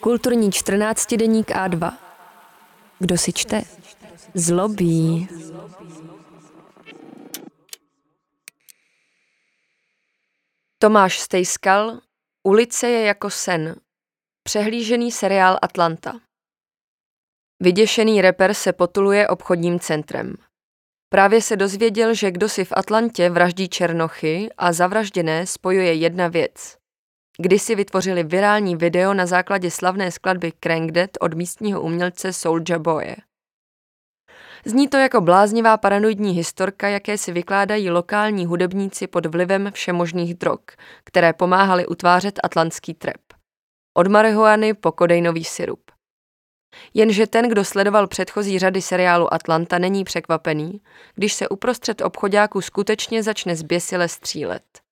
[0.00, 1.92] Kulturní 14 deník A2.
[2.98, 3.62] Kdo si čte?
[4.34, 5.28] Zlobí.
[10.78, 12.00] Tomáš Stejskal,
[12.42, 13.76] Ulice je jako sen.
[14.42, 16.20] Přehlížený seriál Atlanta.
[17.60, 20.34] Vyděšený reper se potuluje obchodním centrem.
[21.08, 26.83] Právě se dozvěděl, že kdo si v Atlantě vraždí černochy a zavražděné spojuje jedna věc.
[27.38, 33.16] Kdysi vytvořili virální video na základě slavné skladby Crank Dead od místního umělce Soulja Boye.
[34.64, 40.60] Zní to jako bláznivá paranoidní historka, jaké si vykládají lokální hudebníci pod vlivem všemožných drog,
[41.04, 43.20] které pomáhaly utvářet atlantský trep.
[43.96, 45.90] Od marihuany po kodejnový syrup.
[46.94, 50.80] Jenže ten, kdo sledoval předchozí řady seriálu Atlanta, není překvapený,
[51.14, 54.83] když se uprostřed obchodáku skutečně začne zběsile střílet.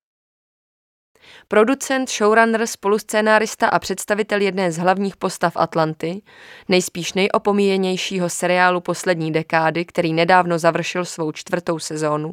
[1.48, 6.22] Producent, showrunner, spoluscénárista a představitel jedné z hlavních postav Atlanty,
[6.68, 12.33] nejspíš nejopomíjenějšího seriálu poslední dekády, který nedávno završil svou čtvrtou sezónu,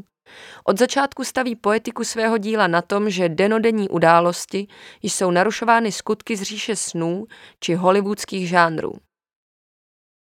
[0.64, 4.68] od začátku staví poetiku svého díla na tom, že denodenní události
[5.02, 7.26] jsou narušovány skutky z říše snů
[7.60, 8.92] či hollywoodských žánrů.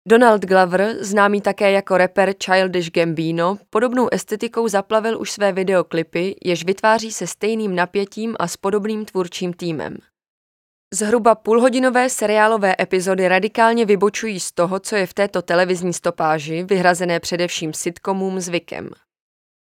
[0.07, 6.65] Donald Glover, známý také jako rapper Childish Gambino, podobnou estetikou zaplavil už své videoklipy, jež
[6.65, 9.97] vytváří se stejným napětím a s podobným tvůrčím týmem.
[10.93, 17.19] Zhruba půlhodinové seriálové epizody radikálně vybočují z toho, co je v této televizní stopáži, vyhrazené
[17.19, 18.89] především sitcomům zvykem.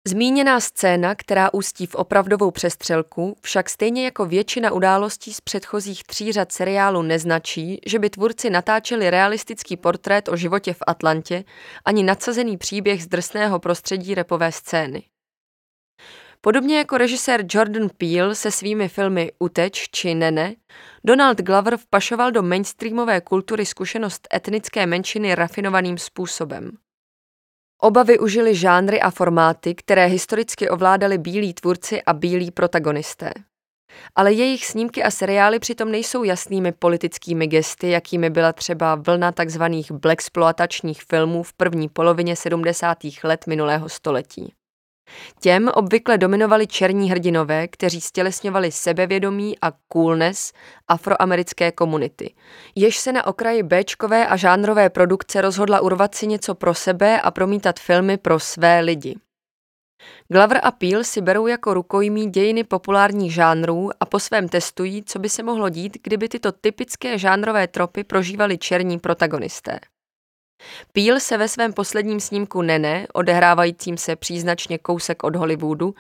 [0.08, 6.32] Zmíněná scéna, která ústí v opravdovou přestřelku, však stejně jako většina událostí z předchozích tří
[6.32, 11.44] řad seriálu neznačí, že by tvůrci natáčeli realistický portrét o životě v Atlantě
[11.86, 15.04] ani nadsazený příběh z drsného prostředí repové scény.
[16.42, 20.56] Podobně jako režisér Jordan Peele se svými filmy Uteč či Nene,
[21.04, 26.78] Donald Glover vpašoval do mainstreamové kultury zkušenost etnické menšiny rafinovaným způsobem.
[27.82, 33.32] Oba využili žánry a formáty, které historicky ovládali bílí tvůrci a bílí protagonisté.
[34.16, 39.64] Ale jejich snímky a seriály přitom nejsou jasnými politickými gesty, jakými byla třeba vlna tzv.
[39.92, 42.98] blaxploatačních filmů v první polovině 70.
[43.24, 44.54] let minulého století.
[45.40, 50.54] Těm obvykle dominovali černí hrdinové, kteří stělesňovali sebevědomí a coolness
[50.88, 52.34] afroamerické komunity,
[52.76, 57.32] jež se na okraji Bčkové a žánrové produkce rozhodla urvat si něco pro sebe a
[57.32, 59.16] promítat filmy pro své lidi.
[60.28, 65.20] Glover a Peel si berou jako rukojmí dějiny populárních žánrů a po svém testují, co
[65.20, 69.80] by se mohlo dít, kdyby tyto typické žánrové tropy prožívali černí protagonisté.
[70.92, 75.96] Peel se ve svém posledním snímku Nene, odehrávajícím se příznačně kousek od Hollywoodu,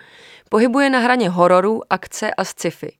[0.50, 2.97] pohybuje na hraně hororu, akce a sci-fi.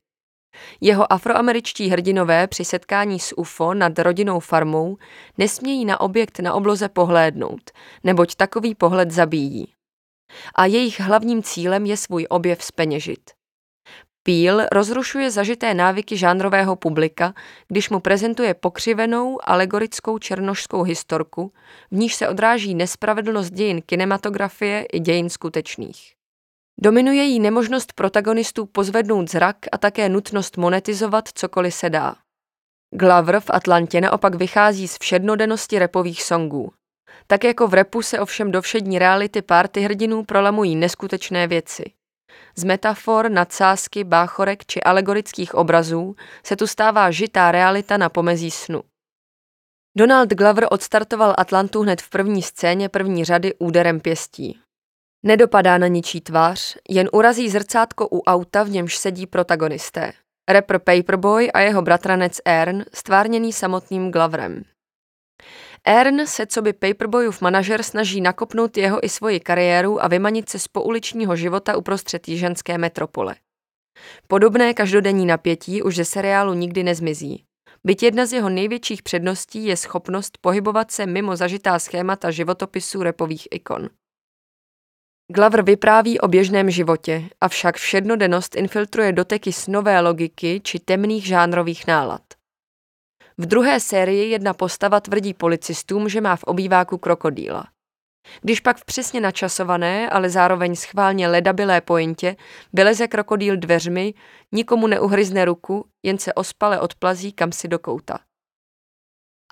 [0.80, 4.96] Jeho afroameričtí hrdinové při setkání s UFO nad rodinnou farmou
[5.38, 7.70] nesmějí na objekt na obloze pohlédnout,
[8.04, 9.72] neboť takový pohled zabíjí.
[10.54, 13.37] A jejich hlavním cílem je svůj objev speněžit.
[14.28, 17.34] Peel rozrušuje zažité návyky žánrového publika,
[17.68, 21.52] když mu prezentuje pokřivenou alegorickou černošskou historku,
[21.90, 26.12] v níž se odráží nespravedlnost dějin kinematografie i dějin skutečných.
[26.80, 32.14] Dominuje jí nemožnost protagonistů pozvednout zrak a také nutnost monetizovat cokoliv se dá.
[32.94, 36.72] Glover v Atlantě naopak vychází z všednodennosti repových songů.
[37.26, 41.84] Tak jako v repu se ovšem do všední reality párty hrdinů prolamují neskutečné věci–
[42.58, 48.82] z metafor, nadsázky, báchorek či alegorických obrazů se tu stává žitá realita na pomezí snu.
[49.96, 54.58] Donald Glover odstartoval Atlantu hned v první scéně první řady úderem pěstí.
[55.22, 60.12] Nedopadá na ničí tvář, jen urazí zrcátko u auta, v němž sedí protagonisté.
[60.50, 64.62] Rapper Paperboy a jeho bratranec Ern, stvárněný samotným Gloverem.
[65.90, 70.58] Ern se co by Paperboyův manažer snaží nakopnout jeho i svoji kariéru a vymanit se
[70.58, 73.34] z pouličního života uprostřed jiženské metropole.
[74.26, 77.44] Podobné každodenní napětí už ze seriálu nikdy nezmizí.
[77.84, 83.48] Byť jedna z jeho největších předností je schopnost pohybovat se mimo zažitá schémata životopisů repových
[83.50, 83.88] ikon.
[85.34, 92.37] Glover vypráví o běžném životě, avšak všednodennost infiltruje doteky snové logiky či temných žánrových nálad.
[93.38, 97.64] V druhé sérii jedna postava tvrdí policistům, že má v obýváku krokodýla.
[98.40, 102.36] Když pak v přesně načasované, ale zároveň schválně ledabilé pointě
[102.72, 104.14] vyleze krokodýl dveřmi,
[104.52, 108.18] nikomu neuhryzne ruku, jen se ospale odplazí kam si do kouta.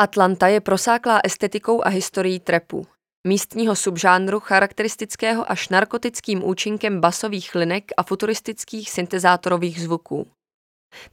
[0.01, 2.87] Atlanta je prosáklá estetikou a historií trepu,
[3.27, 10.36] místního subžánru charakteristického až narkotickým účinkem basových linek a futuristických syntezátorových zvuků.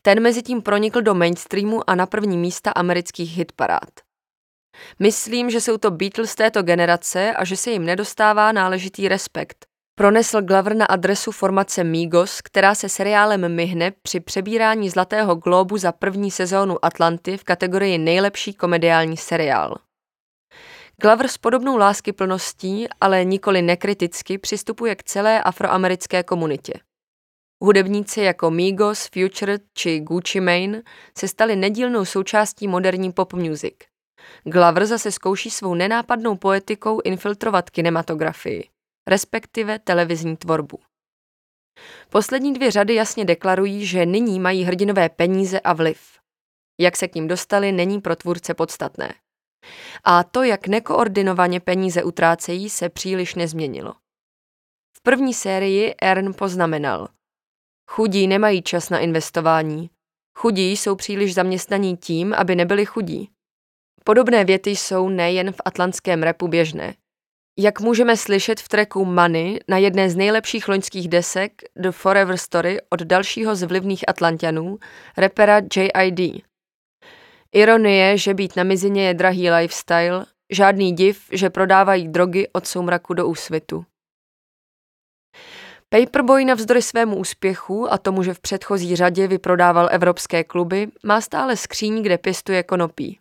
[0.02, 3.90] Ten mezi tím pronikl do mainstreamu a na první místa amerických hitparád.
[5.00, 9.66] Myslím, že jsou to Beatles této generace a že se jim nedostává náležitý respekt.
[9.96, 15.92] Pronesl Glover na adresu formace Migos, která se seriálem myhne při přebírání Zlatého globu za
[15.92, 19.75] první sezónu Atlanty v kategorii nejlepší komediální seriál.
[21.02, 26.74] Glover s podobnou láskyplností, ale nikoli nekriticky, přistupuje k celé afroamerické komunitě.
[27.63, 30.81] Hudebníci jako Migos, Future či Gucci Mane
[31.18, 33.74] se stali nedílnou součástí moderní pop music.
[34.44, 38.69] Glover zase zkouší svou nenápadnou poetikou infiltrovat kinematografii,
[39.10, 40.80] respektive televizní tvorbu.
[42.10, 46.19] Poslední dvě řady jasně deklarují, že nyní mají hrdinové peníze a vliv.
[46.80, 49.13] Jak se k ním dostali, není pro tvůrce podstatné.
[50.04, 53.94] A to, jak nekoordinovaně peníze utrácejí, se příliš nezměnilo.
[54.98, 57.07] V první sérii Ern poznamenal.
[57.95, 59.90] Chudí nemají čas na investování.
[60.38, 63.30] Chudí jsou příliš zaměstnaní tím, aby nebyli chudí.
[64.04, 66.94] Podobné věty jsou nejen v atlantském repu běžné.
[67.60, 72.78] Jak můžeme slyšet v tracku Money na jedné z nejlepších loňských desek The Forever Story
[72.90, 74.78] od dalšího z vlivných Atlantianů,
[75.18, 76.42] repera J.I.D.
[77.51, 83.13] Ironie, že být na mizině je drahý lifestyle, žádný div, že prodávají drogy od soumraku
[83.13, 83.86] do úsvitu.
[85.94, 91.57] Paperboy navzdory svému úspěchu a tomu, že v předchozí řadě vyprodával evropské kluby, má stále
[91.57, 93.19] skříň, kde pěstuje konopí.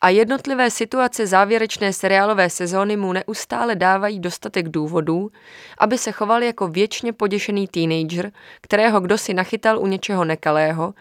[0.00, 5.30] A jednotlivé situace závěrečné seriálové sezóny mu neustále dávají dostatek důvodů,
[5.78, 10.94] aby se choval jako věčně poděšený teenager, kterého kdo si nachytal u něčeho nekalého,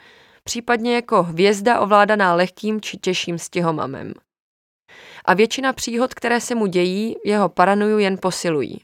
[0.43, 4.13] případně jako hvězda ovládaná lehkým či těžším stěhomamem.
[5.25, 8.81] A většina příhod, které se mu dějí, jeho paranoju jen posilují.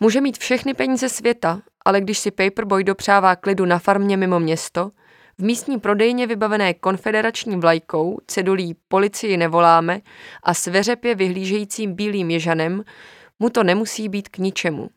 [0.00, 4.90] Může mít všechny peníze světa, ale když si Paperboy dopřává klidu na farmě mimo město,
[5.38, 10.00] v místní prodejně vybavené konfederační vlajkou, cedulí policii nevoláme
[10.42, 12.84] a sveřepě vyhlížejícím bílým ježanem,
[13.38, 14.90] mu to nemusí být k ničemu.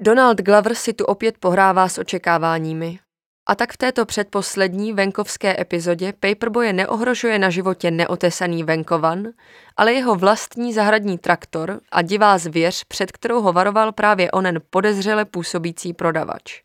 [0.00, 2.98] Donald Glover si tu opět pohrává s očekáváními.
[3.46, 9.28] A tak v této předposlední venkovské epizodě Paperboye neohrožuje na životě neotesaný venkovan,
[9.76, 15.24] ale jeho vlastní zahradní traktor a divá zvěř, před kterou ho varoval právě onen podezřele
[15.24, 16.62] působící prodavač.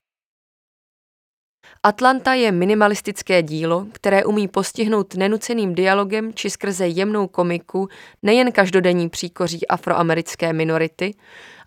[1.84, 7.88] Atlanta je minimalistické dílo, které umí postihnout nenuceným dialogem či skrze jemnou komiku
[8.24, 11.16] nejen každodenní příkoří afroamerické minority,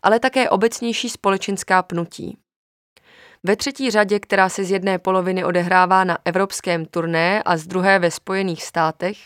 [0.03, 2.39] ale také obecnější společenská pnutí.
[3.45, 7.99] Ve třetí řadě, která se z jedné poloviny odehrává na evropském turné a z druhé
[7.99, 9.19] ve Spojených státech,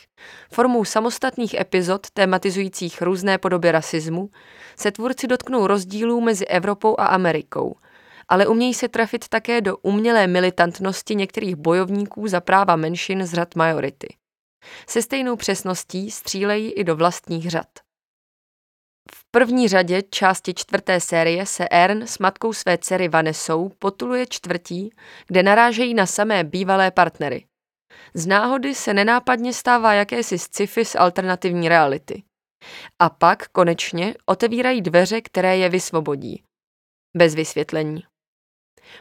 [0.52, 4.28] formou samostatných epizod tematizujících různé podoby rasismu,
[4.76, 7.76] se tvůrci dotknou rozdílů mezi Evropou a Amerikou,
[8.28, 13.56] ale umějí se trafit také do umělé militantnosti některých bojovníků za práva menšin z řad
[13.56, 14.16] majority.
[14.88, 17.66] Se stejnou přesností střílejí i do vlastních řad.
[19.34, 24.94] První řadě části čtvrté série se Ern s matkou své dcery Vanessou potuluje čtvrtí,
[25.26, 27.46] kde narážejí na samé bývalé partnery.
[28.14, 32.22] Z náhody se nenápadně stává jakési sci-fi z alternativní reality.
[32.98, 36.42] A pak, konečně, otevírají dveře, které je vysvobodí.
[37.16, 38.02] Bez vysvětlení.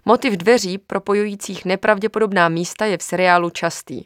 [0.06, 4.06] Motiv dveří propojujících nepravděpodobná místa je v seriálu častý.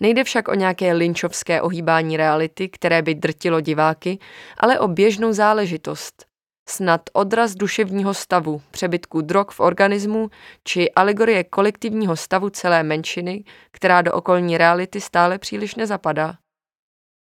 [0.00, 4.18] Nejde však o nějaké linčovské ohýbání reality, které by drtilo diváky,
[4.58, 6.26] ale o běžnou záležitost.
[6.68, 10.30] Snad odraz duševního stavu, přebytku drog v organismu
[10.64, 16.34] či alegorie kolektivního stavu celé menšiny, která do okolní reality stále příliš nezapadá.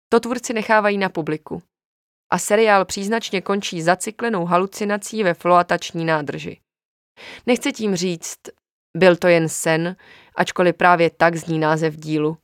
[0.09, 1.63] To tvůrci nechávají na publiku.
[2.33, 6.61] A seriál příznačně končí zacyklenou halucinací ve floatační nádrži.
[7.47, 8.39] Nechci tím říct,
[8.97, 9.97] byl to jen sen,
[10.35, 12.39] ačkoliv právě tak zní název dílu.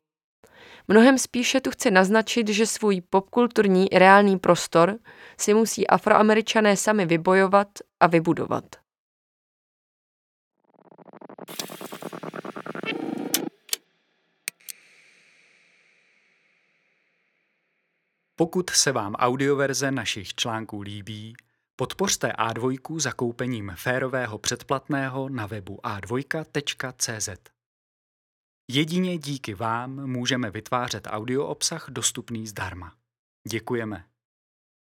[0.89, 4.99] Mnohem spíše tu chce naznačit, že svůj popkulturní i reálný prostor
[5.41, 7.69] si musí afroameričané sami vybojovat
[8.01, 8.65] a vybudovat.
[18.37, 21.37] Pokud se vám audioverze našich článků líbí,
[21.77, 27.29] Podpořte A2 zakoupením férového předplatného na webu a2.cz.
[28.71, 32.97] Jedině díky vám můžeme vytvářet audio obsah dostupný zdarma.
[33.49, 34.14] Děkujeme.